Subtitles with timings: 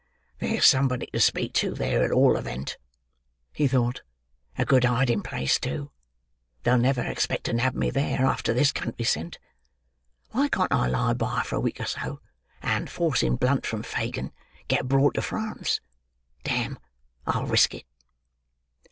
[0.39, 2.79] "There's somebody to speak to there, at all event,"
[3.53, 4.01] he thought.
[4.57, 5.91] "A good hiding place, too.
[6.63, 9.37] They'll never expect to nab me there, after this country scent.
[10.31, 12.19] Why can't I lie by for a week or so,
[12.63, 14.31] and, forcing blunt from Fagin,
[14.67, 15.81] get abroad to France?
[16.43, 16.79] Damme,
[17.27, 17.85] I'll risk it."